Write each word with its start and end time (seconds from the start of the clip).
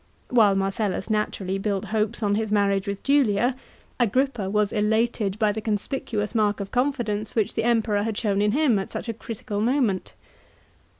While 0.31 0.55
Marcellus 0.55 1.11
naturally 1.11 1.59
built 1.59 1.85
hopes 1.93 2.23
on 2.23 2.33
his 2.33 2.51
marriage 2.51 2.87
with 2.87 3.03
Julia, 3.03 3.55
Asrippa 3.99 4.49
was 4.49 4.71
elated 4.71 5.37
by 5.37 5.51
the 5.51 5.61
conspicuous 5.61 6.33
mark 6.33 6.59
of 6.59 6.71
confidence 6.71 7.35
which 7.35 7.53
the 7.53 7.65
Emperor 7.65 8.01
had 8.01 8.17
shown 8.17 8.41
in 8.41 8.53
him 8.53 8.79
at 8.79 8.91
such 8.91 9.07
a 9.09 9.13
critical 9.13 9.61
moment. 9.61 10.15